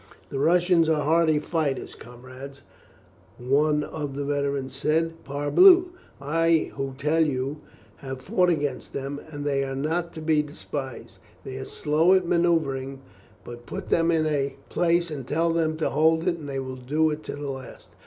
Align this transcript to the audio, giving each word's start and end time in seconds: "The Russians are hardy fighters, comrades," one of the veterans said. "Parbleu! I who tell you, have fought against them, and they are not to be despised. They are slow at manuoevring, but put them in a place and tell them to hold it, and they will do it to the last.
"The 0.31 0.39
Russians 0.39 0.89
are 0.89 1.03
hardy 1.03 1.37
fighters, 1.37 1.93
comrades," 1.93 2.63
one 3.37 3.83
of 3.83 4.15
the 4.15 4.23
veterans 4.25 4.75
said. 4.75 5.23
"Parbleu! 5.23 5.89
I 6.19 6.71
who 6.73 6.95
tell 6.97 7.23
you, 7.23 7.61
have 7.97 8.19
fought 8.19 8.49
against 8.49 8.93
them, 8.93 9.21
and 9.29 9.45
they 9.45 9.63
are 9.63 9.75
not 9.75 10.11
to 10.13 10.19
be 10.23 10.41
despised. 10.41 11.19
They 11.43 11.57
are 11.57 11.65
slow 11.65 12.15
at 12.15 12.25
manuoevring, 12.25 12.97
but 13.43 13.67
put 13.67 13.91
them 13.91 14.09
in 14.09 14.25
a 14.25 14.55
place 14.69 15.11
and 15.11 15.27
tell 15.27 15.53
them 15.53 15.77
to 15.77 15.91
hold 15.91 16.27
it, 16.27 16.39
and 16.39 16.49
they 16.49 16.57
will 16.59 16.77
do 16.77 17.11
it 17.11 17.21
to 17.25 17.35
the 17.35 17.51
last. 17.51 17.89